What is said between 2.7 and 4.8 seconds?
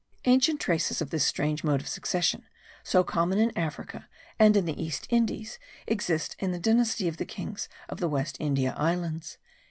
so common in Africa and in